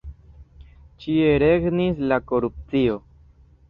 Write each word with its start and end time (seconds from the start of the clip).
Ĉie 1.03 1.29
regnis 1.45 2.03
la 2.09 2.21
korupcio. 2.35 3.03